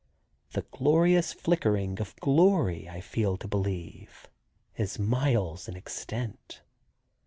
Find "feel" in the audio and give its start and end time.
3.01-3.37